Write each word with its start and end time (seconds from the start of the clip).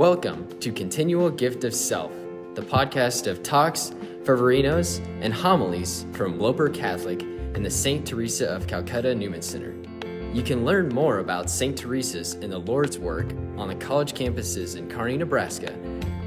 Welcome 0.00 0.58
to 0.60 0.72
Continual 0.72 1.28
Gift 1.28 1.62
of 1.64 1.74
Self, 1.74 2.10
the 2.54 2.62
podcast 2.62 3.26
of 3.26 3.42
talks, 3.42 3.92
fervorinos, 4.22 5.06
and 5.20 5.30
homilies 5.30 6.06
from 6.14 6.38
Loper 6.38 6.70
Catholic 6.70 7.20
and 7.20 7.62
the 7.62 7.70
St. 7.70 8.06
Teresa 8.06 8.48
of 8.48 8.66
Calcutta 8.66 9.14
Newman 9.14 9.42
Center. 9.42 9.74
You 10.32 10.42
can 10.42 10.64
learn 10.64 10.88
more 10.88 11.18
about 11.18 11.50
St. 11.50 11.76
Teresa's 11.76 12.32
and 12.32 12.50
the 12.50 12.56
Lord's 12.56 12.98
work 12.98 13.34
on 13.58 13.68
the 13.68 13.74
college 13.74 14.14
campuses 14.14 14.74
in 14.74 14.88
Kearney, 14.88 15.18
Nebraska 15.18 15.70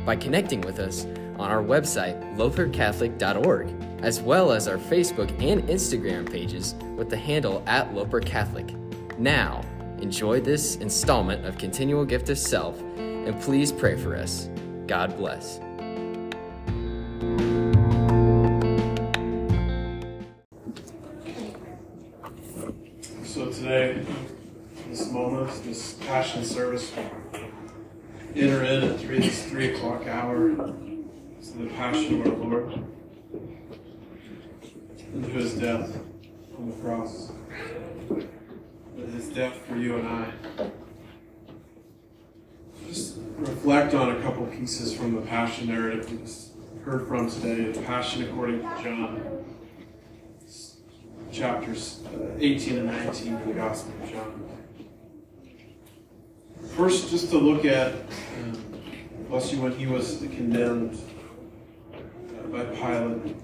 by 0.06 0.18
connecting 0.18 0.62
with 0.62 0.78
us 0.78 1.06
on 1.40 1.50
our 1.50 1.64
website, 1.64 2.22
lopercatholic.org, 2.38 4.04
as 4.04 4.22
well 4.22 4.52
as 4.52 4.68
our 4.68 4.78
Facebook 4.78 5.32
and 5.42 5.64
Instagram 5.64 6.32
pages 6.32 6.76
with 6.96 7.10
the 7.10 7.18
handle 7.18 7.64
at 7.66 7.92
Loper 7.92 8.20
Catholic. 8.20 8.72
Now, 9.18 9.64
enjoy 9.98 10.42
this 10.42 10.76
installment 10.76 11.44
of 11.44 11.58
Continual 11.58 12.06
Gift 12.06 12.30
of 12.30 12.38
Self, 12.38 12.80
and 13.26 13.40
please 13.42 13.72
pray 13.72 13.96
for 13.96 14.16
us. 14.16 14.50
God 14.88 15.16
bless. 15.18 15.60
So 23.24 23.50
today, 23.50 24.06
this 24.90 25.12
moment, 25.12 25.50
this 25.64 25.94
passion 25.94 26.44
service, 26.44 26.92
enter 28.36 28.64
in 28.64 28.84
at 28.84 29.00
three, 29.00 29.20
this 29.20 29.46
three 29.46 29.74
o'clock 29.74 30.06
hour 30.08 30.50
to 30.50 31.58
the 31.58 31.68
passion 31.76 32.22
of 32.22 32.28
our 32.28 32.38
Lord 32.38 32.84
and 35.14 35.24
to 35.24 35.30
his 35.30 35.54
death 35.56 35.98
on 36.58 36.70
the 36.70 36.76
cross. 36.78 37.32
His 39.14 39.30
death 39.30 39.56
for 39.68 39.78
you 39.78 39.98
and 39.98 40.08
I. 40.08 40.34
Just 42.88 43.18
reflect 43.64 43.94
on 43.94 44.14
a 44.14 44.22
couple 44.22 44.46
pieces 44.48 44.94
from 44.94 45.16
the 45.16 45.22
passion 45.22 45.68
narrative 45.68 46.12
we 46.12 46.18
just 46.18 46.52
heard 46.84 47.08
from 47.08 47.32
today. 47.32 47.72
The 47.72 47.82
passion 47.84 48.24
according 48.24 48.60
to 48.60 48.84
John 48.84 49.46
chapters 51.32 52.04
uh, 52.14 52.36
18 52.40 52.80
and 52.80 52.88
19 52.88 53.34
of 53.36 53.48
the 53.48 53.54
Gospel 53.54 53.94
of 54.04 54.12
John. 54.12 54.50
First, 56.76 57.10
just 57.10 57.30
to 57.30 57.38
look 57.38 57.64
at, 57.64 57.94
um, 57.94 58.82
bless 59.30 59.54
you, 59.54 59.62
when 59.62 59.72
he 59.78 59.88
was 59.88 60.18
condemned 60.18 61.00
uh, 61.94 62.48
by 62.48 62.66
Pilate. 62.66 63.36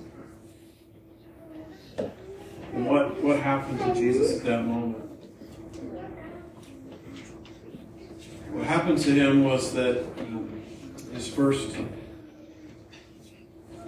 And 2.73 2.86
what, 2.86 3.23
what 3.23 3.40
happened 3.40 3.80
to 3.80 3.95
Jesus 3.95 4.40
at 4.40 4.45
that 4.45 4.66
moment? 4.66 5.09
What 8.52 8.66
happened 8.66 8.97
to 9.00 9.11
him 9.11 9.44
was 9.44 9.73
that 9.73 10.03
was 11.14 11.28
first 11.28 11.75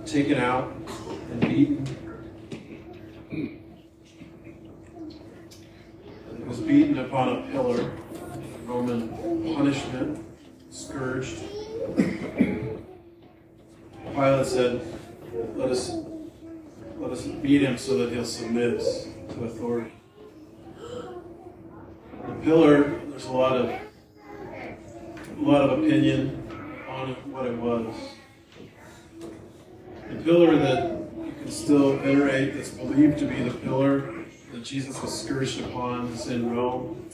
taken 0.06 0.38
out 0.38 0.74
and 1.32 1.42
beaten. 1.42 1.86
He 3.30 3.60
was 6.46 6.60
beaten 6.60 7.00
upon 7.00 7.30
a 7.30 7.42
pillar, 7.52 7.92
Roman 8.66 9.10
punishment, 9.56 10.24
scourged. 10.70 11.40
Pilate 14.14 14.46
said, 14.46 14.82
"Let 15.56 15.72
us, 15.72 15.92
let 17.00 17.12
us 17.12 17.26
beat 17.26 17.62
him 17.62 17.78
so 17.78 17.98
that 17.98 18.12
he'll 18.14 18.26
submit 18.26 18.80
to 18.80 19.44
authority." 19.46 19.94
The 22.28 22.34
pillar, 22.44 23.02
there's 23.10 23.26
a 23.26 23.32
lot 23.32 23.56
of, 23.58 23.72
a 25.42 25.44
lot 25.44 25.62
of 25.62 25.80
opinion 25.80 26.48
on 26.88 27.14
what 27.32 27.48
it 27.48 27.58
was. 27.58 27.96
The 30.10 30.16
pillar 30.18 30.56
that 30.56 30.92
you 30.92 31.34
can 31.40 31.50
still 31.50 31.98
venerate, 31.98 32.54
that's 32.54 32.70
believed 32.70 33.18
to 33.20 33.26
be 33.26 33.42
the 33.42 33.54
pillar 33.56 34.14
that 34.52 34.64
Jesus 34.64 35.02
was 35.02 35.20
scourged 35.20 35.62
upon 35.62 36.08
is 36.08 36.28
in 36.28 36.56
Rome. 36.56 37.10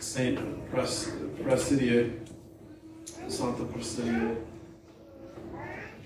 Saint 0.00 0.38
Praesidia, 0.72 2.12
Santa 3.28 3.64
Praesidia. 3.64 4.36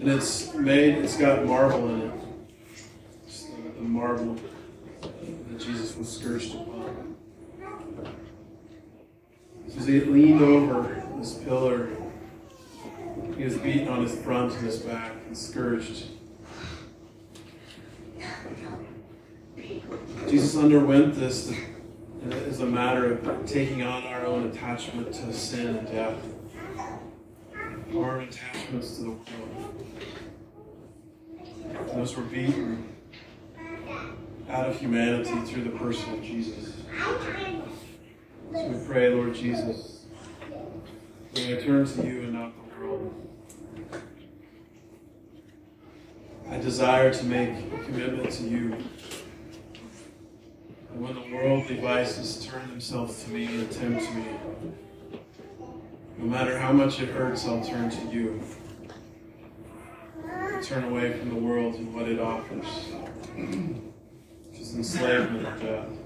And 0.01 0.09
it's 0.09 0.53
made, 0.55 0.97
it's 0.99 1.17
got 1.17 1.47
marble 1.47 1.89
in 1.95 2.01
it. 2.03 2.15
It's 3.25 3.45
the, 3.45 3.71
the 3.77 3.83
marble 3.83 4.37
that 5.01 5.59
Jesus 5.59 5.97
was 5.97 6.15
scourged 6.15 6.55
upon. 6.55 7.17
As 9.83 9.89
he 9.89 9.99
leaned 9.99 10.41
over 10.41 11.05
this 11.19 11.35
pillar, 11.39 11.89
he 13.37 13.43
was 13.43 13.57
beaten 13.57 13.89
on 13.89 14.03
his 14.03 14.15
front 14.15 14.53
and 14.53 14.65
his 14.65 14.79
back 14.79 15.11
and 15.27 15.37
scourged. 15.37 16.05
Jesus 20.29 20.57
underwent 20.57 21.17
this 21.17 21.53
as 22.31 22.61
a 22.61 22.65
matter 22.65 23.13
of 23.13 23.45
taking 23.45 23.83
on 23.83 24.05
our 24.05 24.25
own 24.25 24.47
attachment 24.47 25.13
to 25.15 25.33
sin 25.33 25.75
and 25.75 25.89
death, 25.89 26.29
our 27.93 28.21
attachments 28.21 28.99
to 28.99 29.03
the 29.03 29.11
world. 29.11 29.87
Those 31.93 32.17
were 32.17 32.23
beaten 32.23 32.89
out 34.49 34.69
of 34.69 34.79
humanity 34.79 35.41
through 35.41 35.65
the 35.65 35.77
person 35.77 36.15
of 36.15 36.23
Jesus. 36.23 36.73
So 38.63 38.69
we 38.69 38.87
pray, 38.87 39.09
Lord 39.09 39.35
Jesus, 39.35 40.05
may 41.35 41.59
I 41.59 41.61
turn 41.61 41.85
to 41.85 42.07
you 42.07 42.21
and 42.21 42.35
not 42.35 42.53
the 42.55 42.79
world. 42.79 43.13
I 46.49 46.59
desire 46.59 47.13
to 47.13 47.25
make 47.25 47.51
a 47.51 47.79
commitment 47.85 48.31
to 48.31 48.45
you. 48.45 48.77
And 50.93 51.03
when 51.03 51.15
the 51.15 51.35
world 51.35 51.67
devices 51.67 52.47
turn 52.47 52.71
themselves 52.71 53.25
to 53.25 53.31
me 53.31 53.47
and 53.47 53.69
tempt 53.73 54.03
me, 54.15 54.27
no 56.19 56.27
matter 56.27 56.57
how 56.57 56.71
much 56.71 57.01
it 57.01 57.09
hurts, 57.09 57.45
I'll 57.49 57.65
turn 57.65 57.91
to 57.91 58.07
you. 58.15 58.41
I'll 60.31 60.63
turn 60.63 60.85
away 60.85 61.19
from 61.19 61.31
the 61.31 61.35
world 61.35 61.75
and 61.75 61.93
what 61.93 62.09
it 62.09 62.21
offers, 62.21 62.67
which 63.35 64.61
is 64.61 64.77
enslavement 64.77 65.49
and 65.49 65.61
death. 65.61 66.02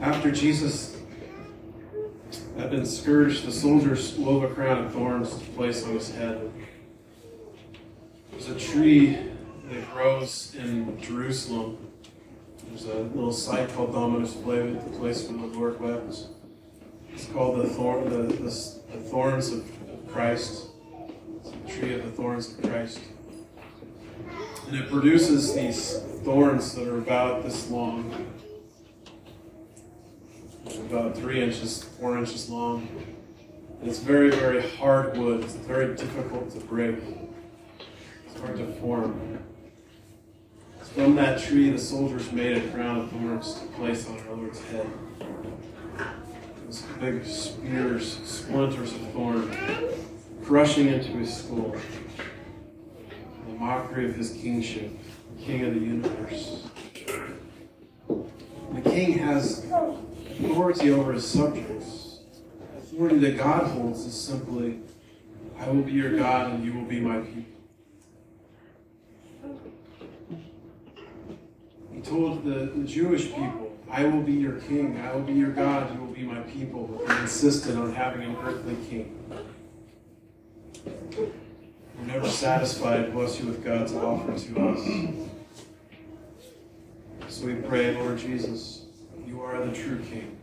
After 0.00 0.30
Jesus 0.30 0.96
had 2.56 2.70
been 2.70 2.86
scourged, 2.86 3.46
the 3.46 3.52
soldiers 3.52 4.14
wove 4.14 4.44
a 4.44 4.48
crown 4.48 4.84
of 4.84 4.92
thorns 4.92 5.34
to 5.34 5.44
place 5.52 5.84
on 5.84 5.94
his 5.94 6.14
head. 6.14 6.50
There's 8.30 8.48
a 8.48 8.58
tree 8.58 9.18
that 9.70 9.92
grows 9.92 10.54
in 10.54 11.00
Jerusalem. 11.00 11.78
There's 12.68 12.86
a 12.86 12.94
little 12.94 13.32
site 13.32 13.72
called 13.74 13.92
Dominus 13.92 14.34
Flevit, 14.34 14.84
the 14.84 14.98
place 14.98 15.28
where 15.28 15.38
the 15.38 15.46
Lord 15.58 15.80
wept. 15.80 16.18
It's 17.12 17.26
called 17.26 17.60
the, 17.60 17.68
thorn, 17.68 18.10
the, 18.10 18.34
the, 18.34 18.44
the 18.44 19.00
thorns 19.10 19.52
of, 19.52 19.60
of 19.88 20.12
Christ. 20.12 20.66
It's 21.40 21.50
the 21.50 21.80
tree 21.80 21.94
of 21.94 22.04
the 22.04 22.10
thorns 22.10 22.52
of 22.52 22.62
Christ. 22.68 23.00
And 24.66 24.76
it 24.76 24.90
produces 24.90 25.54
these 25.54 25.98
thorns 26.24 26.74
that 26.74 26.88
are 26.88 26.98
about 26.98 27.44
this 27.44 27.70
long, 27.70 28.26
about 30.66 31.16
three 31.16 31.42
inches, 31.42 31.82
four 31.82 32.16
inches 32.16 32.48
long. 32.48 32.88
It's 33.82 33.98
very, 33.98 34.30
very 34.30 34.62
hard 34.62 35.16
wood. 35.16 35.44
It's 35.44 35.54
very 35.54 35.94
difficult 35.94 36.50
to 36.52 36.60
break. 36.60 36.96
It's 38.26 38.40
hard 38.40 38.56
to 38.56 38.72
form. 38.74 39.38
From 40.94 41.16
that 41.16 41.42
tree, 41.42 41.70
the 41.70 41.78
soldiers 41.78 42.30
made 42.32 42.56
a 42.56 42.68
crown 42.70 43.00
of 43.00 43.10
thorns 43.10 43.54
to 43.54 43.66
place 43.68 44.08
on 44.08 44.18
our 44.20 44.34
Lord's 44.36 44.62
head. 44.66 44.88
Those 46.64 46.82
big 47.00 47.26
spears, 47.26 48.18
splinters 48.24 48.92
of 48.92 49.00
thorn, 49.12 49.56
crushing 50.44 50.88
into 50.88 51.10
his 51.10 51.36
skull. 51.36 51.74
The 53.46 53.52
mockery 53.54 54.08
of 54.08 54.14
his 54.14 54.30
kingship, 54.30 54.92
the 55.36 55.44
king 55.44 55.64
of 55.64 55.74
the 55.74 55.80
universe. 55.80 56.68
The 58.08 58.90
king 58.90 59.18
has 59.18 59.66
authority 60.44 60.90
over 60.90 61.12
his 61.12 61.26
subjects. 61.26 62.18
Authority 62.78 63.18
that 63.18 63.36
God 63.36 63.70
holds 63.70 64.04
is 64.04 64.14
simply, 64.14 64.80
I 65.58 65.68
will 65.68 65.82
be 65.82 65.92
your 65.92 66.16
God 66.16 66.52
and 66.52 66.64
you 66.64 66.72
will 66.72 66.84
be 66.84 67.00
my 67.00 67.20
people. 67.20 67.44
He 71.92 72.00
told 72.00 72.44
the, 72.44 72.72
the 72.74 72.84
Jewish 72.84 73.26
people, 73.26 73.76
I 73.90 74.04
will 74.04 74.22
be 74.22 74.32
your 74.32 74.60
king, 74.60 75.00
I 75.00 75.14
will 75.14 75.22
be 75.22 75.32
your 75.32 75.50
God, 75.50 75.94
you 75.94 76.00
will 76.00 76.12
be 76.12 76.22
my 76.22 76.40
people. 76.40 76.86
But 76.86 77.06
they 77.08 77.22
insisted 77.22 77.76
on 77.76 77.94
having 77.94 78.22
an 78.22 78.36
earthly 78.44 78.76
king. 78.88 79.20
We're 80.86 82.06
never 82.06 82.28
satisfied, 82.28 83.12
bless 83.12 83.38
you, 83.40 83.46
with 83.46 83.64
God's 83.64 83.92
offer 83.94 84.36
to 84.38 84.68
us. 84.68 84.80
So 87.28 87.46
we 87.46 87.54
pray, 87.54 87.96
Lord 87.96 88.18
Jesus, 88.18 88.83
are 89.54 89.64
the 89.64 89.72
true 89.72 90.00
king. 90.10 90.36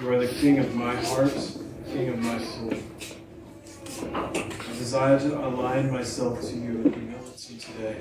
You 0.00 0.12
are 0.12 0.18
the 0.18 0.26
King 0.26 0.58
of 0.58 0.74
my 0.74 0.96
heart, 0.96 1.32
King 1.86 2.08
of 2.08 2.18
my 2.18 2.38
soul. 2.38 2.74
I 4.12 4.78
desire 4.78 5.20
to 5.20 5.46
align 5.46 5.92
myself 5.92 6.40
to 6.40 6.52
you 6.52 6.82
in 6.82 6.92
humility 6.92 7.58
today. 7.58 7.98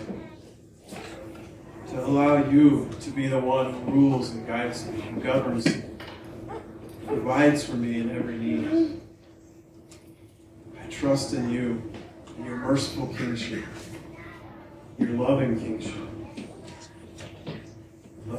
To 1.89 2.05
allow 2.05 2.49
you 2.49 2.89
to 3.01 3.11
be 3.11 3.27
the 3.27 3.39
one 3.39 3.73
who 3.73 3.91
rules 3.91 4.31
and 4.31 4.47
guides 4.47 4.87
me, 4.87 5.03
and 5.03 5.21
governs 5.21 5.65
me, 5.67 5.83
provides 7.05 7.63
for 7.63 7.75
me 7.75 7.99
in 7.99 8.09
every 8.15 8.37
need. 8.37 9.01
I 10.81 10.89
trust 10.89 11.33
in 11.33 11.51
you, 11.51 11.91
in 12.37 12.45
your 12.45 12.57
merciful 12.57 13.07
kingship, 13.07 13.65
your 14.97 15.09
loving 15.09 15.59
kingship. 15.59 16.08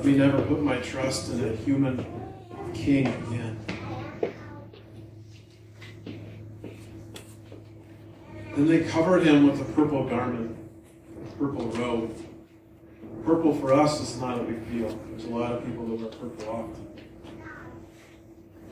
Let 0.00 0.06
me 0.06 0.16
never 0.16 0.40
put 0.40 0.62
my 0.62 0.78
trust 0.78 1.30
in 1.30 1.46
a 1.46 1.54
human 1.56 2.06
king 2.72 3.06
again. 3.06 3.58
Then 8.56 8.66
they 8.66 8.80
covered 8.84 9.24
him 9.24 9.46
with 9.46 9.60
a 9.60 9.64
purple 9.74 10.08
garment, 10.08 10.56
a 11.22 11.36
purple 11.36 11.66
robe. 11.72 12.16
Purple 13.26 13.54
for 13.54 13.74
us 13.74 14.00
is 14.00 14.18
not 14.18 14.40
a 14.40 14.42
big 14.42 14.72
deal. 14.72 14.98
There's 15.10 15.24
a 15.24 15.28
lot 15.28 15.52
of 15.52 15.66
people 15.66 15.84
that 15.88 16.00
wear 16.00 16.08
purple 16.08 16.48
often. 16.48 16.86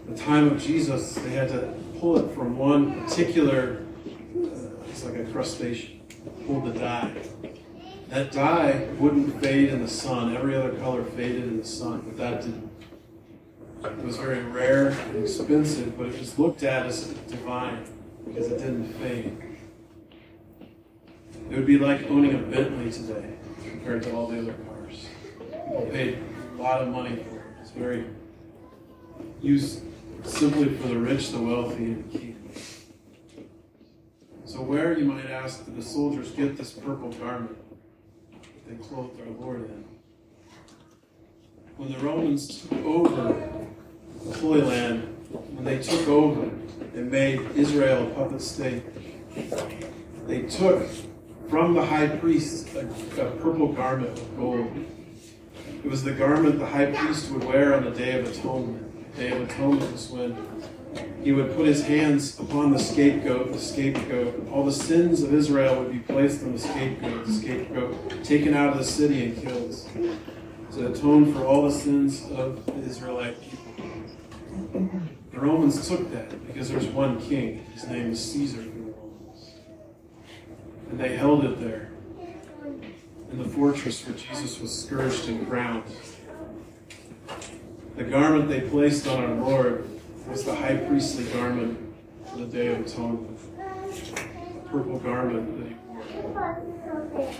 the 0.09 0.17
time 0.17 0.51
of 0.51 0.59
Jesus, 0.59 1.15
they 1.17 1.33
had 1.33 1.51
to 1.51 1.75
pull 2.01 2.17
it 2.17 2.35
from 2.35 2.57
one 2.57 3.05
particular, 3.05 3.83
uh, 4.35 4.89
it's 4.89 5.05
like 5.05 5.17
a 5.17 5.25
crustacean, 5.25 6.01
pull 6.47 6.63
the 6.63 6.73
dye. 6.73 7.13
That 8.08 8.32
dye 8.32 8.88
wouldn't 8.99 9.38
fade 9.43 9.69
in 9.69 9.82
the 9.82 9.88
sun. 9.88 10.34
Every 10.34 10.56
other 10.56 10.72
color 10.76 11.05
faded 11.05 11.44
in 11.44 11.58
the 11.58 11.64
sun, 11.64 12.02
but 12.06 12.16
that 12.16 12.40
didn't. 12.40 12.70
It 13.84 14.02
was 14.02 14.16
very 14.16 14.43
rare 14.43 14.88
and 14.88 15.22
expensive, 15.22 15.96
but 15.99 16.06
it 16.06 16.19
was 16.19 16.38
looked 16.38 16.62
at 16.62 16.87
as 16.87 17.08
divine 17.28 17.84
because 18.26 18.50
it 18.50 18.58
didn't 18.58 18.94
fade. 18.94 19.37
It 21.50 21.56
would 21.56 21.66
be 21.66 21.78
like 21.78 22.10
owning 22.10 22.34
a 22.34 22.38
Bentley 22.38 22.90
today 22.90 23.34
compared 23.62 24.02
to 24.05 24.14
all 24.14 24.26
the 24.26 24.38
other 24.38 24.55
cars. 24.55 25.06
People 25.38 25.88
paid 25.93 26.19
a 26.58 26.62
lot 26.62 26.81
of 26.81 26.88
money 26.88 27.16
for 27.16 27.37
it. 27.37 27.44
It's 27.60 27.70
very 27.72 28.06
used 29.43 29.82
simply 30.25 30.75
for 30.76 30.88
the 30.88 30.99
rich, 30.99 31.31
the 31.31 31.40
wealthy, 31.40 31.84
and 31.84 32.10
the 32.10 32.19
king. 32.19 32.52
So 34.46 34.62
where, 34.62 34.99
you 34.99 35.05
might 35.05 35.26
ask, 35.26 35.66
did 35.66 35.76
the 35.76 35.82
soldiers 35.82 36.31
get 36.31 36.56
this 36.56 36.72
purple 36.72 37.12
garment 37.12 37.56
they 38.69 38.76
clothed 38.85 39.19
our 39.20 39.32
Lord 39.41 39.65
in? 39.65 39.85
When 41.76 41.93
the 41.93 41.99
Romans 41.99 42.62
took 42.62 42.85
over 42.85 43.67
the 44.25 44.38
Holy 44.38 44.61
Land, 44.62 45.17
when 45.31 45.65
they 45.65 45.79
took 45.79 46.06
over 46.09 46.50
and 46.94 47.11
made 47.11 47.41
Israel 47.55 48.09
a 48.09 48.11
puppet 48.11 48.43
state, 48.43 48.82
they 50.26 50.43
took 50.43 50.87
from 51.49 51.75
the 51.75 51.85
high 51.85 52.09
priest 52.09 52.75
a, 52.75 52.81
a 52.81 53.31
purple 53.37 53.73
garment 53.73 54.19
of 54.19 54.37
gold. 54.37 54.85
It 55.85 55.91
was 55.91 56.05
the 56.05 56.12
garment 56.12 56.59
the 56.59 56.67
high 56.67 56.93
priest 56.93 57.31
would 57.31 57.44
wear 57.44 57.75
on 57.75 57.85
the 57.85 57.91
Day 57.91 58.19
of 58.19 58.26
Atonement. 58.26 59.15
The 59.17 59.23
Day 59.23 59.32
of 59.32 59.49
Atonement 59.49 59.93
was 59.93 60.11
when 60.11 60.37
he 61.23 61.32
would 61.32 61.55
put 61.56 61.67
his 61.67 61.85
hands 61.85 62.38
upon 62.38 62.73
the 62.73 62.79
scapegoat, 62.79 63.52
the 63.52 63.58
scapegoat. 63.58 64.49
All 64.50 64.64
the 64.64 64.73
sins 64.73 65.23
of 65.23 65.35
Israel 65.35 65.82
would 65.82 65.93
be 65.93 65.99
placed 65.99 66.43
on 66.43 66.52
the 66.52 66.58
scapegoat, 66.58 67.26
the 67.26 67.32
scapegoat 67.32 68.25
taken 68.25 68.55
out 68.55 68.70
of 68.70 68.79
the 68.79 68.85
city 68.85 69.25
and 69.25 69.43
killed 69.43 69.76
to 70.73 70.87
atone 70.87 71.32
for 71.32 71.44
all 71.44 71.64
the 71.64 71.73
sins 71.73 72.25
of 72.31 72.64
the 72.67 72.75
Israelite 72.82 73.40
people. 73.43 74.90
The 75.32 75.40
Romans 75.40 75.87
took 75.88 76.11
that 76.12 76.46
because 76.46 76.69
there's 76.69 76.87
one 76.87 77.20
king. 77.20 77.64
His 77.75 77.87
name 77.87 78.12
is 78.12 78.32
Caesar 78.32 78.61
in 78.61 78.87
the 78.87 78.93
Romans. 78.93 79.50
and 80.91 80.99
they 80.99 81.17
held 81.17 81.44
it 81.44 81.61
there 81.61 81.91
in 83.31 83.38
the 83.38 83.49
fortress 83.49 84.06
where 84.06 84.17
Jesus 84.17 84.61
was 84.61 84.84
scourged 84.84 85.29
and 85.29 85.46
crowned. 85.49 85.84
The 87.96 88.05
garment 88.05 88.49
they 88.49 88.62
placed 88.62 89.06
on 89.06 89.23
our 89.23 89.34
Lord 89.34 89.88
was 90.29 90.45
the 90.45 90.55
high 90.55 90.77
priestly 90.77 91.25
garment 91.33 91.79
for 92.27 92.39
the 92.39 92.45
Day 92.45 92.67
of 92.67 92.81
Atonement, 92.81 93.39
the 93.57 94.69
purple 94.69 94.99
garment 94.99 95.59
that 95.59 95.69
he 95.69 95.75
wore. 96.15 97.35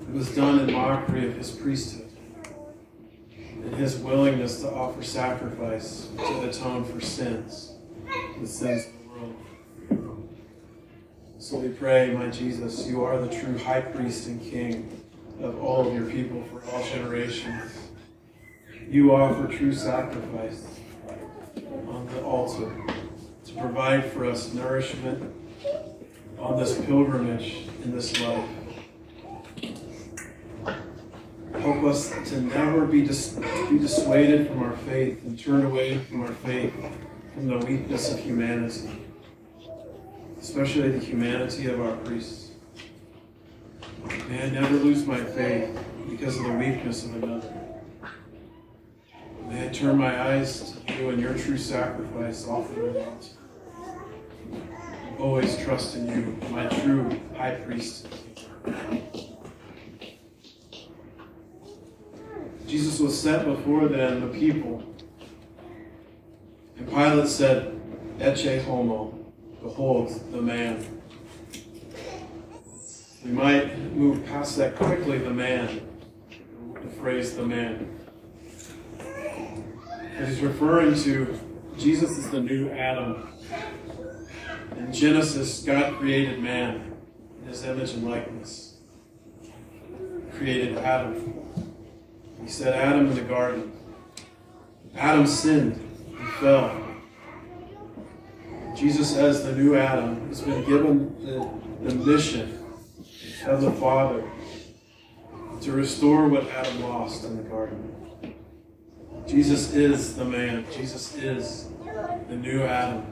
It 0.00 0.12
was 0.12 0.34
done 0.34 0.58
in 0.58 0.72
mockery 0.72 1.28
of 1.28 1.36
his 1.36 1.52
priesthood 1.52 2.10
and 3.30 3.74
his 3.76 3.96
willingness 3.96 4.60
to 4.62 4.74
offer 4.74 5.04
sacrifice 5.04 6.08
to 6.16 6.48
atone 6.48 6.84
for 6.84 7.00
sins, 7.00 7.76
the 8.40 8.46
sins 8.46 8.86
of 8.86 8.92
the 9.88 9.94
world. 9.94 10.28
so 11.38 11.58
we 11.58 11.68
pray, 11.68 12.12
my 12.12 12.28
Jesus, 12.28 12.88
you 12.88 13.04
are 13.04 13.20
the 13.20 13.32
true 13.32 13.56
high 13.58 13.82
priest 13.82 14.26
and 14.26 14.42
king 14.42 15.00
of 15.40 15.62
all 15.62 15.86
of 15.86 15.94
your 15.94 16.10
people 16.10 16.42
for 16.50 16.68
all 16.72 16.84
generations. 16.88 17.72
You 18.88 19.14
offer 19.14 19.46
true 19.46 19.72
sacrifice 19.72 20.72
on 21.88 22.06
the 22.08 22.22
altar 22.22 22.72
to 23.44 23.52
provide 23.54 24.04
for 24.12 24.24
us 24.24 24.52
nourishment 24.52 25.34
on 26.38 26.58
this 26.58 26.80
pilgrimage 26.84 27.66
in 27.84 27.92
this 27.92 28.18
life. 28.20 28.48
Help 31.60 31.84
us 31.84 32.10
to 32.28 32.40
never 32.40 32.86
be, 32.86 33.02
dis- 33.02 33.38
be 33.70 33.78
dissuaded 33.78 34.48
from 34.48 34.62
our 34.62 34.76
faith 34.78 35.22
and 35.24 35.38
turn 35.38 35.64
away 35.64 35.98
from 35.98 36.22
our 36.22 36.32
faith 36.32 36.74
from 37.34 37.46
the 37.46 37.58
weakness 37.58 38.12
of 38.12 38.18
humanity 38.18 39.02
especially 40.42 40.90
the 40.90 40.98
humanity 40.98 41.68
of 41.68 41.80
our 41.80 41.96
priests. 41.98 42.50
May 44.28 44.42
I 44.42 44.50
never 44.50 44.74
lose 44.74 45.06
my 45.06 45.22
faith 45.22 45.78
because 46.10 46.36
of 46.36 46.44
the 46.44 46.52
weakness 46.52 47.04
of 47.04 47.22
another. 47.22 47.51
Turn 49.72 49.96
my 49.96 50.20
eyes 50.28 50.76
to 50.86 50.94
you 50.94 51.08
and 51.08 51.18
your 51.18 51.32
true 51.32 51.56
sacrifice 51.56 52.44
and 52.44 52.52
often. 52.52 53.18
Always 55.18 55.56
trust 55.64 55.96
in 55.96 56.08
you, 56.08 56.48
my 56.50 56.66
true 56.66 57.18
high 57.34 57.54
priest. 57.54 58.06
Jesus 62.66 63.00
was 63.00 63.18
set 63.18 63.46
before 63.46 63.88
them, 63.88 64.20
the 64.20 64.38
people. 64.38 64.84
And 66.76 66.86
Pilate 66.88 67.28
said, 67.28 67.80
Ecce 68.18 68.62
homo, 68.64 69.18
Behold 69.62 70.10
the 70.32 70.42
man. 70.42 71.00
We 73.24 73.30
might 73.30 73.78
move 73.94 74.26
past 74.26 74.58
that 74.58 74.76
quickly, 74.76 75.16
the 75.16 75.30
man, 75.30 75.88
the 76.74 76.90
phrase 77.00 77.36
the 77.36 77.46
man. 77.46 78.01
He's 80.18 80.40
referring 80.40 80.94
to 81.02 81.38
Jesus 81.78 82.18
is 82.18 82.30
the 82.30 82.40
new 82.40 82.70
Adam. 82.70 83.28
In 84.76 84.92
Genesis, 84.92 85.62
God 85.62 85.94
created 85.98 86.40
man 86.40 86.92
in 87.40 87.48
his 87.48 87.64
image 87.64 87.92
and 87.94 88.08
likeness. 88.08 88.76
Created 90.36 90.76
Adam. 90.78 91.34
He 92.42 92.48
said 92.48 92.74
Adam 92.74 93.08
in 93.08 93.14
the 93.14 93.22
garden. 93.22 93.72
Adam 94.94 95.26
sinned. 95.26 95.80
He 96.08 96.24
fell. 96.40 96.78
Jesus, 98.76 99.16
as 99.16 99.44
the 99.44 99.52
new 99.52 99.76
Adam, 99.76 100.28
has 100.28 100.42
been 100.42 100.64
given 100.64 101.24
the, 101.24 101.88
the 101.88 101.94
mission 101.94 102.58
of 103.46 103.62
the 103.62 103.72
Father 103.72 104.22
to 105.62 105.72
restore 105.72 106.28
what 106.28 106.48
Adam 106.50 106.82
lost 106.82 107.24
in 107.24 107.36
the 107.36 107.42
garden. 107.44 108.01
Jesus 109.26 109.72
is 109.72 110.16
the 110.16 110.24
man. 110.24 110.64
Jesus 110.74 111.14
is 111.16 111.68
the 112.28 112.36
new 112.36 112.62
Adam. 112.62 113.06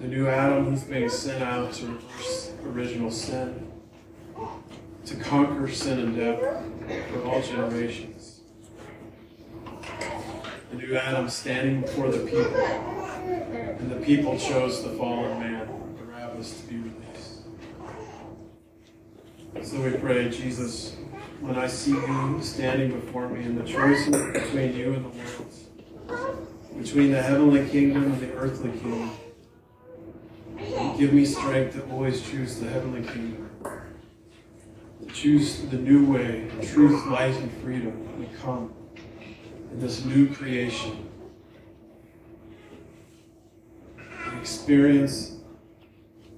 The 0.00 0.06
new 0.06 0.28
Adam 0.28 0.66
who's 0.66 0.84
being 0.84 1.08
sent 1.08 1.42
out 1.42 1.72
to 1.74 1.86
reverse 1.86 2.52
original 2.66 3.10
sin, 3.10 3.70
to 5.06 5.16
conquer 5.16 5.68
sin 5.68 5.98
and 5.98 6.16
death 6.16 6.40
for 7.10 7.24
all 7.24 7.42
generations. 7.42 8.40
The 10.70 10.76
new 10.76 10.96
Adam 10.96 11.28
standing 11.28 11.80
before 11.80 12.10
the 12.10 12.18
people 12.18 12.54
and 12.54 13.90
the 13.90 13.96
people 13.96 14.38
chose 14.38 14.82
the 14.82 14.90
fallen 14.90 15.40
man, 15.40 15.68
Barabbas, 15.98 16.60
to 16.60 16.66
be 16.66 16.76
released. 16.76 17.42
So 19.68 19.80
we 19.80 19.92
pray, 19.92 20.28
Jesus, 20.28 20.94
when 21.40 21.56
I 21.56 21.66
see 21.68 21.92
you 21.92 22.38
standing 22.42 22.98
before 23.00 23.28
me 23.28 23.44
in 23.44 23.56
the 23.56 23.64
choices 23.64 24.08
between 24.32 24.76
you 24.76 24.94
and 24.94 25.04
the 25.04 25.08
world, 25.08 26.42
between 26.82 27.12
the 27.12 27.22
heavenly 27.22 27.68
kingdom 27.68 28.04
and 28.04 28.20
the 28.20 28.32
earthly 28.34 28.72
kingdom, 28.72 29.10
give 30.98 31.12
me 31.12 31.24
strength 31.24 31.74
to 31.74 31.84
always 31.92 32.22
choose 32.22 32.58
the 32.58 32.68
heavenly 32.68 33.02
kingdom, 33.02 33.48
to 33.62 35.14
choose 35.14 35.60
the 35.62 35.76
new 35.76 36.12
way, 36.12 36.50
truth, 36.62 37.06
light, 37.06 37.36
and 37.36 37.52
freedom. 37.62 38.18
We 38.18 38.26
come 38.42 38.72
in 39.72 39.80
this 39.80 40.04
new 40.04 40.34
creation. 40.34 41.08
We 43.96 44.38
experience 44.40 45.36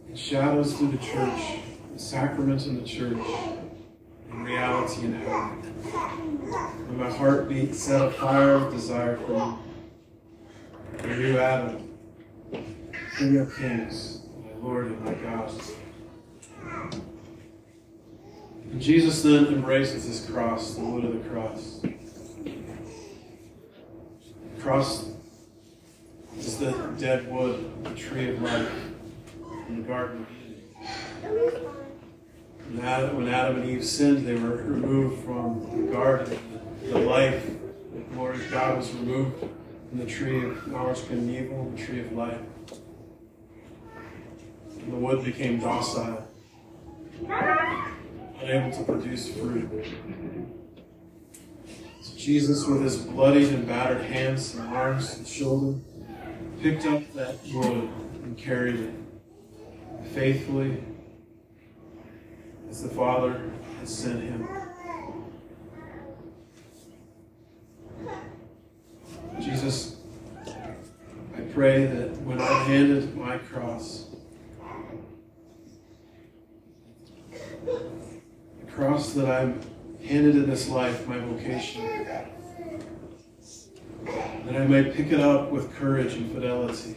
in 0.09 0.15
shadows 0.15 0.75
through 0.77 0.93
the 0.93 0.99
church, 0.99 1.61
in 1.91 1.99
sacraments 1.99 2.67
in 2.67 2.83
the 2.83 2.87
church, 2.87 3.19
in 4.31 4.45
reality 4.45 5.05
in 5.07 5.15
heaven. 5.15 5.59
When 6.89 6.99
my 6.99 7.11
heartbeat 7.11 7.75
set 7.75 8.01
afire 8.03 8.59
with 8.59 8.73
desire 8.73 9.17
for 9.19 9.59
you, 11.03 11.17
new 11.17 11.39
Adam, 11.39 11.99
King 13.17 13.39
of 13.39 13.57
Kings, 13.57 14.23
my 14.45 14.53
Lord 14.67 14.87
and 14.87 15.05
my 15.05 15.15
God. 15.15 15.53
And 18.71 18.81
Jesus 18.81 19.23
then 19.23 19.47
embraces 19.47 20.05
his 20.05 20.29
cross, 20.31 20.75
the 20.75 20.81
wood 20.81 21.05
of 21.05 21.13
the 21.13 21.29
cross. 21.29 21.81
The 24.55 24.63
cross 24.63 25.11
is 26.39 26.59
the 26.59 26.73
dead 26.99 27.31
wood, 27.31 27.85
the 27.85 27.95
tree 27.95 28.31
of 28.31 28.43
life 28.43 28.73
in 29.69 29.83
the 29.83 29.89
Garden 29.89 30.21
of 30.23 30.29
Eden. 31.53 31.70
When 32.71 32.85
Adam, 32.85 33.17
when 33.17 33.27
Adam 33.27 33.63
and 33.63 33.69
Eve 33.69 33.85
sinned, 33.85 34.25
they 34.25 34.35
were 34.35 34.63
removed 34.63 35.25
from 35.25 35.87
the 35.87 35.93
garden. 35.93 36.39
The 36.85 36.99
life, 36.99 37.45
the 37.93 38.01
glory 38.15 38.37
of 38.37 38.49
God 38.49 38.79
was 38.79 38.93
removed 38.93 39.41
from 39.41 39.99
the 39.99 40.07
tree 40.07 40.45
of 40.49 40.69
knowledge 40.69 41.01
of 41.01 41.11
and 41.11 41.29
evil, 41.29 41.69
the 41.75 41.83
tree 41.85 41.99
of 41.99 42.13
life. 42.13 42.39
And 44.79 44.93
the 44.93 44.97
wood 44.97 45.25
became 45.25 45.59
docile, 45.59 46.29
unable 48.41 48.71
to 48.71 48.85
produce 48.85 49.35
fruit. 49.35 49.69
So 52.03 52.17
Jesus, 52.17 52.69
with 52.69 52.83
his 52.83 52.99
bloodied 52.99 53.49
and 53.49 53.67
battered 53.67 54.03
hands 54.03 54.55
and 54.55 54.69
arms 54.69 55.19
and 55.19 55.27
shoulder, 55.27 55.81
picked 56.63 56.87
up 56.87 57.03
that 57.15 57.37
wood 57.53 57.91
and 58.23 58.39
carried 58.39 58.77
it 58.77 58.95
faithfully 60.15 60.85
the 62.83 62.89
Father 62.89 63.51
has 63.81 63.95
sent 63.95 64.23
him. 64.23 64.49
Jesus, 69.41 69.97
I 71.37 71.41
pray 71.53 71.87
that 71.87 72.17
when 72.23 72.41
I'm 72.41 72.67
handed 72.67 73.17
my 73.17 73.39
cross, 73.39 74.07
the 77.65 78.71
cross 78.71 79.13
that 79.15 79.29
I'm 79.29 79.61
handed 80.05 80.37
in 80.37 80.49
this 80.49 80.69
life, 80.69 81.07
my 81.07 81.19
vocation, 81.19 82.05
that 84.05 84.57
I 84.57 84.67
may 84.67 84.85
pick 84.85 85.13
it 85.13 85.21
up 85.21 85.51
with 85.51 85.75
courage 85.75 86.15
and 86.15 86.33
fidelity. 86.33 86.97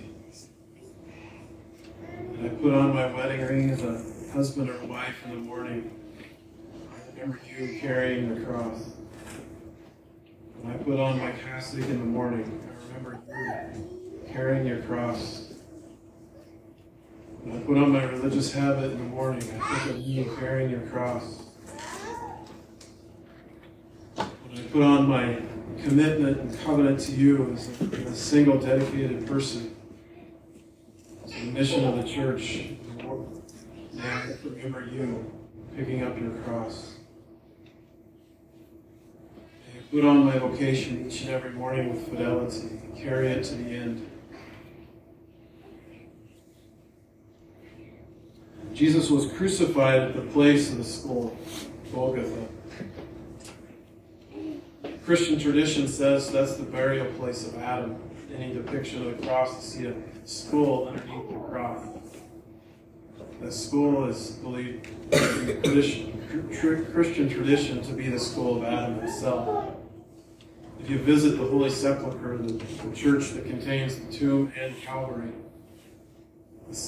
And 1.99 2.45
I 2.45 2.49
put 2.49 2.73
on 2.73 2.93
my 2.95 3.13
wedding 3.13 3.41
ring 3.41 3.69
as 3.69 3.83
a 3.83 4.12
husband 4.33 4.67
or 4.67 4.83
wife 4.85 5.15
in 5.25 5.29
the 5.29 5.37
morning. 5.37 5.91
I 6.91 7.11
remember 7.11 7.39
you 7.47 7.79
carrying 7.79 8.33
the 8.33 8.43
cross. 8.43 8.89
When 10.59 10.73
I 10.73 10.77
put 10.77 10.99
on 10.99 11.19
my 11.19 11.31
cassock 11.33 11.81
in 11.81 11.99
the 11.99 12.05
morning, 12.05 12.59
I 12.67 12.87
remember 12.87 13.21
you 13.29 14.33
carrying 14.33 14.65
your 14.65 14.81
cross. 14.81 15.53
When 17.43 17.57
I 17.57 17.59
put 17.63 17.77
on 17.77 17.91
my 17.91 18.03
religious 18.05 18.51
habit 18.51 18.93
in 18.93 18.97
the 18.97 19.03
morning, 19.03 19.43
I 19.61 19.75
think 19.75 19.97
of 19.97 20.01
you 20.01 20.35
carrying 20.39 20.71
your 20.71 20.87
cross. 20.87 21.43
When 24.15 24.57
I 24.57 24.61
put 24.71 24.81
on 24.81 25.07
my 25.07 25.41
commitment 25.83 26.39
and 26.39 26.59
covenant 26.61 26.99
to 27.01 27.11
you 27.11 27.51
as 27.53 27.69
a, 27.69 27.83
as 27.83 28.05
a 28.07 28.15
single 28.15 28.59
dedicated 28.59 29.27
person, 29.27 29.75
to 31.27 31.33
the 31.33 31.51
mission 31.51 31.85
of 31.85 31.97
the 31.97 32.11
church, 32.11 32.69
I 34.03 34.35
remember 34.43 34.85
you 34.91 35.31
picking 35.77 36.03
up 36.03 36.19
your 36.19 36.31
cross. 36.43 36.95
I 39.73 39.81
put 39.91 40.03
on 40.03 40.25
my 40.25 40.37
vocation 40.37 41.07
each 41.07 41.21
and 41.21 41.29
every 41.29 41.51
morning 41.51 41.89
with 41.89 42.09
fidelity 42.09 42.67
and 42.67 42.97
carry 42.97 43.27
it 43.29 43.45
to 43.45 43.55
the 43.55 43.69
end. 43.69 44.09
Jesus 48.73 49.09
was 49.09 49.31
crucified 49.31 50.01
at 50.01 50.15
the 50.15 50.21
place 50.21 50.71
of 50.71 50.79
the 50.79 50.83
skull, 50.83 51.37
Golgotha. 51.93 52.47
Christian 55.05 55.39
tradition 55.39 55.87
says 55.87 56.29
that's 56.31 56.55
the 56.55 56.63
burial 56.63 57.05
place 57.13 57.47
of 57.47 57.55
Adam. 57.61 57.97
Any 58.35 58.53
depiction 58.53 59.07
of 59.07 59.17
the 59.17 59.27
cross, 59.27 59.53
you 59.55 59.61
see 59.61 59.85
a 59.87 60.27
skull 60.27 60.87
underneath 60.87 61.29
the 61.29 61.39
cross. 61.39 62.02
That 63.43 63.51
school 63.51 64.05
is 64.05 64.31
believed 64.41 64.87
in 65.11 65.61
tradition, 65.61 66.87
Christian 66.93 67.29
tradition 67.29 67.81
to 67.81 67.91
be 67.91 68.07
the 68.07 68.17
school 68.17 68.55
of 68.55 68.63
Adam 68.63 68.99
himself. 68.99 69.75
If 70.79 70.89
you 70.89 70.97
visit 70.99 71.31
the 71.31 71.45
Holy 71.45 71.69
Sepulchre, 71.69 72.37
the, 72.37 72.53
the 72.53 72.95
church 72.95 73.31
that 73.31 73.45
contains 73.45 73.99
the 73.99 74.13
tomb 74.13 74.53
and 74.57 74.73
Calvary, 74.81 75.33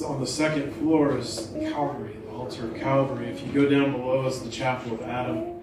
on 0.05 0.21
the 0.21 0.25
second 0.25 0.71
floor 0.75 1.17
is 1.17 1.51
Calvary, 1.59 2.15
the 2.23 2.31
altar 2.31 2.67
of 2.67 2.75
Calvary. 2.75 3.27
If 3.27 3.45
you 3.45 3.51
go 3.51 3.69
down 3.69 3.91
below 3.91 4.25
is 4.25 4.41
the 4.41 4.49
chapel 4.49 4.93
of 4.93 5.01
Adam. 5.01 5.61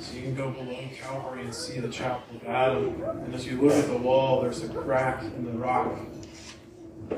So 0.00 0.16
you 0.16 0.22
can 0.22 0.34
go 0.34 0.50
below 0.50 0.78
Calvary 1.00 1.44
and 1.44 1.54
see 1.54 1.80
the 1.80 1.88
chapel 1.88 2.36
of 2.36 2.46
Adam. 2.46 3.02
And 3.24 3.34
as 3.34 3.46
you 3.46 3.58
look 3.58 3.72
at 3.72 3.86
the 3.86 3.96
wall, 3.96 4.42
there's 4.42 4.62
a 4.62 4.68
crack 4.68 5.22
in 5.22 5.46
the 5.46 5.52
rock 5.52 5.98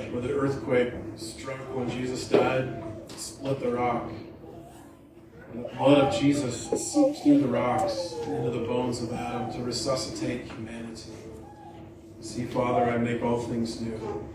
where 0.02 0.22
the 0.22 0.34
earthquake 0.34 0.92
struck 1.16 1.58
when 1.74 1.90
Jesus 1.90 2.28
died, 2.28 2.82
split 3.16 3.60
the 3.60 3.70
rock. 3.70 4.10
And 5.52 5.64
the 5.64 5.68
blood 5.68 5.98
of 5.98 6.20
Jesus 6.20 6.68
seeped 6.70 7.22
through 7.22 7.40
the 7.40 7.48
rocks 7.48 8.14
into 8.26 8.50
the 8.50 8.66
bones 8.66 9.02
of 9.02 9.12
Adam 9.12 9.52
to 9.52 9.62
resuscitate 9.62 10.50
humanity. 10.50 11.12
See, 12.20 12.44
Father, 12.46 12.90
I 12.90 12.98
make 12.98 13.22
all 13.22 13.42
things 13.42 13.80
new. 13.80 14.28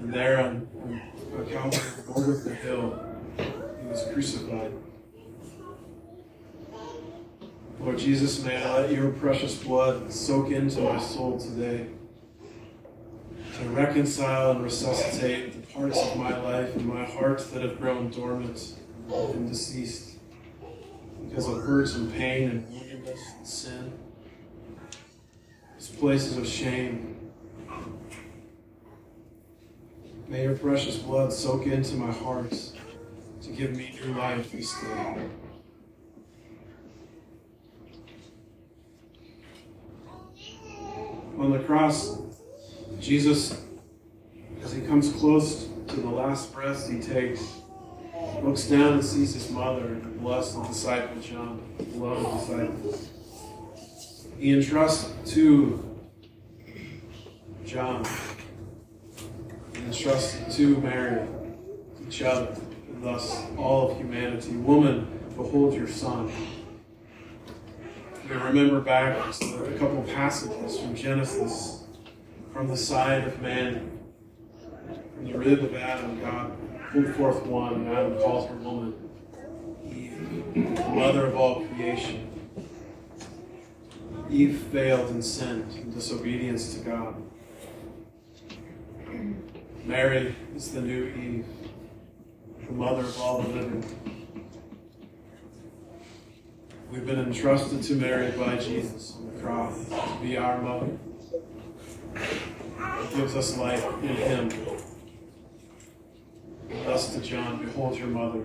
And 0.00 0.12
there 0.12 0.40
on, 0.40 0.68
on 1.36 1.46
Calvary, 1.46 1.80
Golgotha 2.06 2.54
Hill, 2.54 3.16
he 3.36 3.88
was 3.88 4.04
crucified. 4.12 4.72
Lord 7.80 7.98
Jesus, 7.98 8.42
may 8.42 8.56
I 8.56 8.80
let 8.80 8.92
your 8.92 9.10
precious 9.12 9.54
blood 9.62 10.12
soak 10.12 10.50
into 10.50 10.80
my 10.80 10.98
soul 10.98 11.38
today 11.38 11.86
to 13.58 13.68
reconcile 13.70 14.52
and 14.52 14.62
resuscitate 14.62 15.52
the 15.52 15.72
parts 15.72 15.98
of 16.00 16.16
my 16.16 16.36
life 16.42 16.76
and 16.76 16.86
my 16.86 17.04
heart 17.04 17.38
that 17.52 17.62
have 17.62 17.80
grown 17.80 18.08
dormant 18.10 18.74
and 19.12 19.48
deceased 19.48 20.18
because 21.28 21.48
of 21.48 21.56
hurt 21.62 21.92
and 21.94 22.12
pain 22.12 22.50
and 22.50 22.68
woundedness 22.68 23.18
and 23.36 23.46
sin. 23.46 23.92
These 25.76 25.88
places 25.88 26.36
of 26.36 26.46
shame. 26.46 27.16
May 30.28 30.44
your 30.44 30.56
precious 30.56 30.98
blood 30.98 31.32
soak 31.32 31.66
into 31.66 31.96
my 31.96 32.12
heart 32.12 32.54
to 33.42 33.50
give 33.50 33.74
me 33.74 33.98
new 34.04 34.12
life 34.14 34.52
this 34.52 34.72
day. 34.80 35.28
On 41.38 41.52
the 41.52 41.60
cross, 41.60 42.27
Jesus, 43.00 43.60
as 44.62 44.72
he 44.72 44.80
comes 44.82 45.12
close 45.12 45.68
to 45.86 45.96
the 45.96 46.08
last 46.08 46.52
breath 46.52 46.90
he 46.90 47.00
takes, 47.00 47.42
looks 48.42 48.64
down 48.64 48.94
and 48.94 49.04
sees 49.04 49.34
his 49.34 49.50
mother 49.50 49.86
and 49.86 50.02
the 50.02 50.08
blessed 50.08 50.62
disciple 50.64 51.20
John, 51.22 51.62
the 51.78 51.84
beloved 51.84 52.40
disciple. 52.40 52.98
He 54.38 54.52
entrusts 54.52 55.12
to 55.32 55.84
John, 57.64 58.04
he 59.74 59.84
entrusts 59.84 60.56
to 60.56 60.76
Mary, 60.78 61.26
each 62.06 62.22
other, 62.22 62.56
and 62.88 63.02
thus 63.02 63.44
all 63.56 63.90
of 63.90 63.96
humanity. 63.96 64.56
Woman, 64.56 65.06
behold 65.36 65.74
your 65.74 65.88
son. 65.88 66.32
We 68.28 68.36
remember 68.36 68.80
back 68.80 69.16
a 69.16 69.78
couple 69.78 70.02
passages 70.02 70.78
from 70.78 70.94
Genesis 70.94 71.77
from 72.58 72.66
the 72.66 72.76
side 72.76 73.22
of 73.22 73.40
man, 73.40 73.88
from 75.14 75.30
the 75.30 75.38
rib 75.38 75.62
of 75.62 75.76
Adam, 75.76 76.20
God 76.20 76.50
pulled 76.90 77.14
forth 77.14 77.46
one, 77.46 77.74
and 77.74 77.88
Adam 77.88 78.18
calls 78.18 78.48
her 78.48 78.56
woman, 78.56 78.94
Eve, 79.86 80.74
the 80.74 80.88
mother 80.88 81.26
of 81.26 81.36
all 81.36 81.64
creation. 81.68 82.28
Eve 84.28 84.58
failed 84.72 85.08
in 85.10 85.22
sin 85.22 85.68
and 85.76 85.94
disobedience 85.94 86.74
to 86.74 86.80
God. 86.80 87.22
Mary 89.84 90.34
is 90.56 90.72
the 90.72 90.80
new 90.80 91.04
Eve, 91.04 91.46
the 92.66 92.72
mother 92.72 93.02
of 93.02 93.20
all 93.20 93.40
the 93.40 93.50
living. 93.50 94.18
We've 96.90 97.06
been 97.06 97.20
entrusted 97.20 97.84
to 97.84 97.94
Mary 97.94 98.32
by 98.32 98.56
Jesus 98.56 99.14
on 99.16 99.32
the 99.32 99.40
cross 99.40 99.88
to 99.88 100.18
be 100.20 100.36
our 100.36 100.60
mother. 100.60 100.88
It 102.78 103.16
gives 103.16 103.34
us 103.34 103.56
life 103.56 103.84
in 104.02 104.08
Him. 104.08 104.50
Thus 106.84 107.14
to 107.14 107.20
John, 107.20 107.64
behold 107.64 107.98
your 107.98 108.08
mother. 108.08 108.44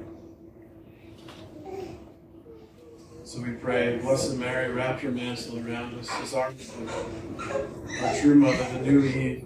So 3.23 3.41
we 3.41 3.51
pray, 3.51 3.97
Blessed 3.97 4.37
Mary, 4.37 4.71
wrap 4.71 5.01
your 5.01 5.11
mantle 5.11 5.57
around 5.57 5.97
us 5.97 6.09
as 6.21 6.33
our 6.33 6.51
mother, 6.51 7.67
our 8.01 8.21
true 8.21 8.35
mother, 8.35 8.63
the 8.73 8.79
new 8.79 9.03
Eve, 9.03 9.45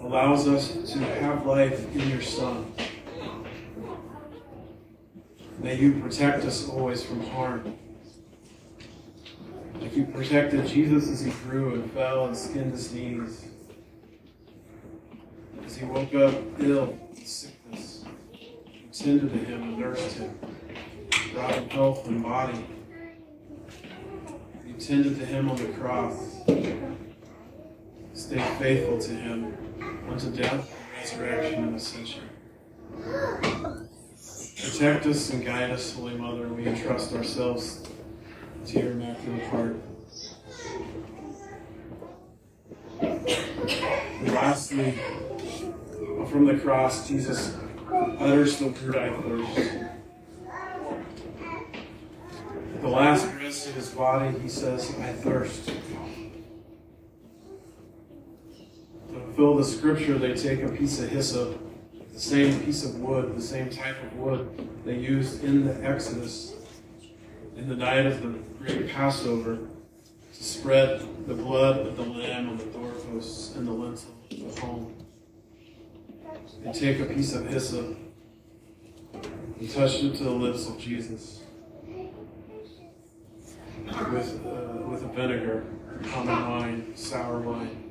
allows 0.00 0.48
us 0.48 0.92
to 0.92 0.98
have 0.98 1.44
life 1.46 1.94
in 1.94 2.08
your 2.08 2.22
Son. 2.22 2.72
May 5.58 5.76
you 5.76 6.00
protect 6.00 6.44
us 6.44 6.68
always 6.68 7.04
from 7.04 7.20
harm. 7.26 7.76
Like 9.80 9.94
you 9.94 10.06
protected 10.06 10.66
Jesus 10.66 11.08
as 11.08 11.20
he 11.20 11.30
grew 11.30 11.74
and 11.74 11.90
fell 11.92 12.26
and 12.26 12.36
skinned 12.36 12.72
his 12.72 12.92
knees. 12.92 13.49
As 15.70 15.76
he 15.76 15.84
woke 15.84 16.12
up 16.16 16.34
ill 16.58 16.98
with 17.10 17.24
sickness, 17.28 18.04
tended 18.92 19.32
to 19.32 19.38
him 19.38 19.62
and 19.62 19.78
nursed 19.78 20.18
him, 20.18 20.36
brought 21.32 21.54
him 21.54 21.70
health 21.70 22.08
and 22.08 22.20
body. 22.20 22.66
You 24.66 24.74
tended 24.74 25.16
to 25.20 25.24
him 25.24 25.48
on 25.48 25.56
the 25.58 25.68
cross, 25.74 26.40
stayed 28.14 28.42
faithful 28.58 28.98
to 28.98 29.10
him 29.12 29.56
unto 30.10 30.32
death, 30.32 30.76
resurrection, 30.98 31.62
and 31.62 31.76
ascension. 31.76 32.28
Protect 34.60 35.06
us 35.06 35.30
and 35.30 35.44
guide 35.44 35.70
us, 35.70 35.94
Holy 35.94 36.16
Mother, 36.16 36.48
we 36.48 36.66
entrust 36.66 37.12
ourselves 37.14 37.86
to 38.66 38.80
your 38.80 38.90
immaculate 38.90 39.46
heart. 39.46 39.76
And 43.00 44.32
lastly, 44.32 44.98
from 46.30 46.46
the 46.46 46.54
cross, 46.54 47.08
Jesus 47.08 47.56
utters 48.20 48.58
the 48.58 48.68
word 48.68 48.96
I 48.96 49.10
thirst. 49.20 49.58
At 52.74 52.80
the 52.80 52.88
last 52.88 53.28
breath 53.32 53.66
of 53.66 53.74
his 53.74 53.88
body, 53.90 54.38
he 54.38 54.48
says, 54.48 54.94
I 55.00 55.12
thirst. 55.12 55.66
To 55.66 55.74
fulfill 59.08 59.56
the 59.56 59.64
scripture, 59.64 60.18
they 60.18 60.34
take 60.34 60.62
a 60.62 60.68
piece 60.68 61.00
of 61.00 61.08
hyssop, 61.08 61.58
the 62.12 62.20
same 62.20 62.60
piece 62.60 62.84
of 62.84 63.00
wood, 63.00 63.36
the 63.36 63.42
same 63.42 63.68
type 63.68 64.00
of 64.04 64.16
wood 64.16 64.68
they 64.84 64.98
used 64.98 65.42
in 65.42 65.66
the 65.66 65.84
Exodus 65.84 66.54
in 67.56 67.68
the 67.68 67.76
night 67.76 68.06
of 68.06 68.22
the 68.22 68.38
great 68.58 68.88
Passover 68.88 69.58
to 70.32 70.44
spread 70.44 71.00
the 71.26 71.34
blood 71.34 71.84
of 71.86 71.96
the 71.96 72.04
lamb 72.04 72.50
on 72.50 72.56
the 72.56 72.66
doorposts 72.66 73.56
and 73.56 73.66
the 73.66 73.72
lintel 73.72 74.14
of 74.30 74.54
the 74.54 74.60
home. 74.60 74.94
They 76.62 76.72
take 76.72 77.00
a 77.00 77.04
piece 77.06 77.34
of 77.34 77.46
hyssop 77.46 77.96
and 79.12 79.70
touch 79.70 80.02
it 80.02 80.14
to 80.16 80.24
the 80.24 80.30
lips 80.30 80.68
of 80.68 80.78
Jesus 80.78 81.40
with, 83.84 84.46
uh, 84.46 84.88
with 84.88 85.04
a 85.04 85.08
vinegar, 85.08 85.64
common 86.12 86.48
wine, 86.48 86.96
sour 86.96 87.40
wine. 87.40 87.90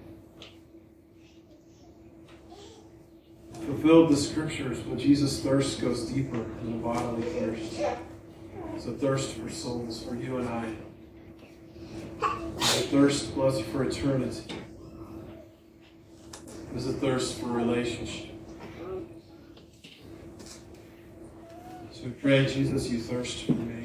Fulfilled 3.66 4.10
the 4.10 4.18
scriptures, 4.18 4.80
but 4.80 4.98
Jesus' 4.98 5.42
thirst 5.42 5.82
goes 5.82 6.06
deeper 6.10 6.38
than 6.38 6.76
a 6.76 6.78
bodily 6.78 7.24
thirst. 7.24 7.82
It's 8.76 8.86
a 8.86 8.92
thirst 8.92 9.36
for 9.36 9.50
souls, 9.50 10.02
for 10.04 10.16
you 10.16 10.38
and 10.38 10.50
I. 10.50 10.74
A 12.22 12.56
thirst, 12.56 13.36
bless 13.36 13.60
for 13.60 13.84
eternity. 13.84 14.44
It's 16.76 16.86
a 16.86 16.94
thirst 16.94 17.40
for 17.40 17.48
relationship. 17.48 18.30
So 21.92 22.06
we 22.06 22.12
pray, 22.12 22.46
Jesus, 22.46 22.90
you 22.90 23.00
thirst 23.00 23.46
for 23.46 23.54
me. 23.54 23.84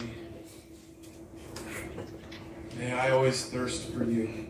May 2.79 2.93
I 2.93 3.11
always 3.11 3.47
thirst 3.47 3.91
for 3.93 4.05
you. 4.05 4.49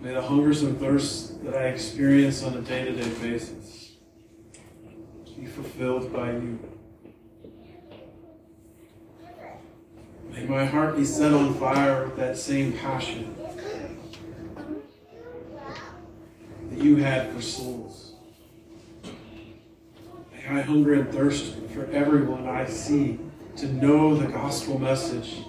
May 0.00 0.14
the 0.14 0.22
hungers 0.22 0.62
and 0.62 0.78
thirsts 0.78 1.34
that 1.42 1.54
I 1.54 1.66
experience 1.66 2.42
on 2.42 2.54
a 2.54 2.62
day 2.62 2.84
to 2.84 2.92
day 2.92 3.08
basis 3.20 3.78
be 5.38 5.46
fulfilled 5.46 6.12
by 6.12 6.32
you. 6.32 6.58
May 10.32 10.44
my 10.46 10.64
heart 10.64 10.96
be 10.96 11.04
set 11.04 11.32
on 11.32 11.54
fire 11.54 12.06
with 12.06 12.16
that 12.16 12.36
same 12.36 12.72
passion 12.72 13.36
that 16.67 16.67
you 16.78 16.96
had 16.96 17.32
for 17.32 17.42
souls. 17.42 18.12
May 20.32 20.46
I 20.48 20.60
hunger 20.62 20.94
and 20.94 21.12
thirst 21.12 21.56
for 21.74 21.86
everyone 21.86 22.48
I 22.48 22.66
see 22.66 23.18
to 23.56 23.66
know 23.66 24.14
the 24.14 24.28
gospel 24.28 24.78
message, 24.78 25.42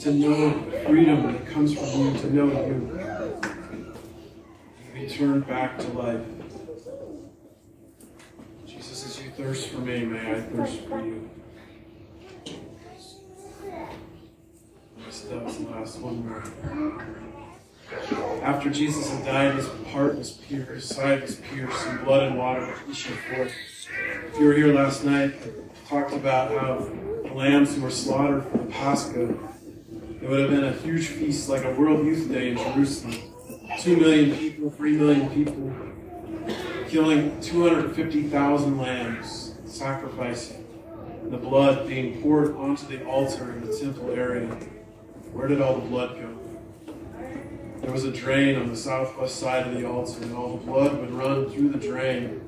to 0.00 0.12
know 0.12 0.52
freedom 0.86 1.32
that 1.32 1.46
comes 1.46 1.74
from 1.74 1.86
you, 1.86 2.18
to 2.18 2.34
know 2.34 2.66
you. 2.66 3.00
Be 4.94 5.08
turned 5.08 5.46
back 5.46 5.78
to 5.78 5.88
life. 5.88 6.24
Jesus, 8.66 9.06
as 9.06 9.24
you 9.24 9.30
thirst 9.30 9.68
for 9.68 9.80
me, 9.80 10.04
may 10.04 10.36
I 10.36 10.40
thirst 10.40 10.80
for 10.82 11.00
you. 11.04 11.30
Last 15.70 16.00
one 16.00 16.26
more. 16.26 17.45
After 18.42 18.68
Jesus 18.70 19.10
had 19.10 19.24
died, 19.24 19.54
his 19.54 19.68
heart 19.92 20.16
was 20.16 20.32
pierced, 20.32 20.70
his 20.70 20.88
side 20.88 21.22
was 21.22 21.36
pierced, 21.36 21.86
and 21.86 22.04
blood 22.04 22.24
and 22.24 22.38
water 22.38 22.74
issued 22.90 23.18
forth. 23.18 23.52
If 24.32 24.40
you 24.40 24.46
were 24.46 24.54
here 24.54 24.74
last 24.74 25.04
night, 25.04 25.34
I 25.34 25.88
talked 25.88 26.12
about 26.12 26.50
how 26.50 26.78
the 27.22 27.32
lambs 27.32 27.74
who 27.76 27.82
were 27.82 27.90
slaughtered 27.90 28.44
for 28.46 28.58
the 28.58 28.64
Pascha, 28.66 29.30
it 30.20 30.28
would 30.28 30.40
have 30.40 30.50
been 30.50 30.64
a 30.64 30.72
huge 30.72 31.06
feast 31.08 31.48
like 31.48 31.64
a 31.64 31.72
World 31.74 32.04
Youth 32.04 32.28
Day 32.28 32.50
in 32.50 32.56
Jerusalem. 32.56 33.20
Two 33.80 33.96
million 33.96 34.36
people, 34.36 34.70
three 34.70 34.96
million 34.96 35.30
people, 35.30 35.72
killing 36.88 37.40
250,000 37.40 38.78
lambs, 38.78 39.54
sacrificing, 39.64 40.66
and 41.22 41.32
the 41.32 41.36
blood 41.36 41.86
being 41.86 42.20
poured 42.20 42.56
onto 42.56 42.86
the 42.86 43.04
altar 43.04 43.52
in 43.52 43.64
the 43.64 43.78
temple 43.78 44.10
area. 44.10 44.46
Where 45.32 45.46
did 45.46 45.60
all 45.60 45.78
the 45.78 45.86
blood 45.88 46.16
go? 46.16 46.45
There 47.86 47.92
was 47.92 48.02
a 48.02 48.10
drain 48.10 48.56
on 48.56 48.68
the 48.68 48.76
southwest 48.76 49.36
side 49.36 49.64
of 49.64 49.72
the 49.72 49.88
altar, 49.88 50.20
and 50.20 50.34
all 50.34 50.56
the 50.56 50.66
blood 50.66 50.98
would 50.98 51.12
run 51.12 51.48
through 51.48 51.68
the 51.68 51.78
drain 51.78 52.40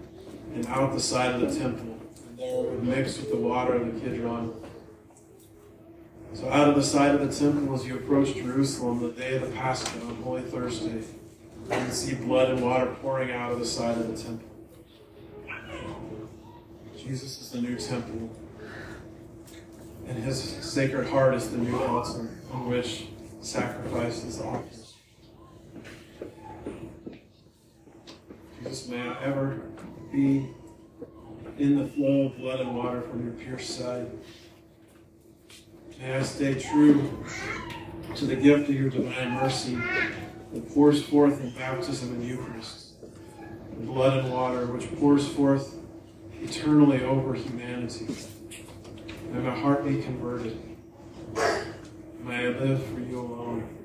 and 0.53 0.67
out 0.67 0.93
the 0.93 1.01
side 1.01 1.33
of 1.33 1.41
the 1.41 1.57
temple. 1.57 1.97
And 2.31 2.37
there 2.37 2.65
it 2.65 2.71
would 2.73 2.83
mix 2.83 3.19
with 3.19 3.31
the 3.31 3.37
water 3.37 3.75
of 3.75 3.87
the 3.87 4.01
Kidron. 4.01 4.53
So 6.35 6.51
out 6.51 6.69
of 6.69 6.75
the 6.75 6.83
side 6.83 7.15
of 7.15 7.21
the 7.21 7.33
temple, 7.33 7.73
as 7.73 7.87
you 7.87 7.95
approach 7.95 8.35
Jerusalem, 8.35 9.01
the 9.01 9.11
day 9.11 9.37
of 9.37 9.43
the 9.43 9.57
Pascha 9.57 9.89
on 10.09 10.17
Holy 10.25 10.43
Thursday, 10.43 11.05
you 11.05 11.69
can 11.69 11.93
see 11.93 12.17
blood 12.17 12.51
and 12.51 12.61
water 12.61 12.87
pouring 13.01 13.31
out 13.31 13.53
of 13.53 13.61
the 13.61 13.65
side 13.65 13.97
of 13.97 14.09
the 14.09 14.21
temple. 14.21 14.49
Jesus 16.97 17.41
is 17.41 17.51
the 17.53 17.61
new 17.61 17.77
temple, 17.77 18.29
and 20.09 20.19
his 20.19 20.43
sacred 20.43 21.07
heart 21.07 21.35
is 21.35 21.49
the 21.49 21.59
new 21.59 21.81
altar 21.81 22.29
on 22.53 22.69
which 22.69 23.07
sacrifice 23.41 24.25
is 24.25 24.41
offered. 24.41 24.88
May 28.69 29.01
I 29.01 29.25
ever 29.25 29.63
be 30.13 30.47
in 31.57 31.79
the 31.79 31.87
flow 31.87 32.27
of 32.27 32.37
blood 32.37 32.61
and 32.61 32.77
water 32.77 33.01
from 33.01 33.25
your 33.25 33.33
pierced 33.33 33.79
side. 33.79 34.11
May 35.99 36.15
I 36.15 36.23
stay 36.23 36.61
true 36.61 37.25
to 38.15 38.27
the 38.27 38.37
gift 38.37 38.69
of 38.69 38.75
your 38.75 38.91
divine 38.91 39.31
mercy 39.33 39.75
that 40.53 40.69
pours 40.75 41.03
forth 41.03 41.41
in 41.41 41.51
baptism 41.53 42.13
and 42.13 42.23
Eucharist, 42.23 43.01
the 43.79 43.87
blood 43.87 44.19
and 44.19 44.35
water 44.35 44.67
which 44.67 44.95
pours 44.97 45.27
forth 45.27 45.75
eternally 46.43 47.03
over 47.05 47.33
humanity. 47.33 48.07
May 49.33 49.41
my 49.41 49.59
heart 49.59 49.87
be 49.87 50.03
converted. 50.03 50.59
May 52.23 52.47
I 52.47 52.49
live 52.49 52.85
for 52.85 53.01
you 53.01 53.19
alone. 53.19 53.78